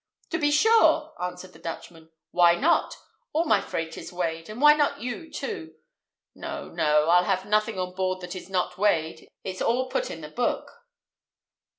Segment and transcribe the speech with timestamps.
[0.31, 2.97] "To be sure," answered the Dutchman; "why not?
[3.33, 5.75] All my freight is weighed, and why not you, too?
[6.33, 7.09] No, no.
[7.09, 10.71] I'll have nothing on board that is not weighed: it's all put in the book."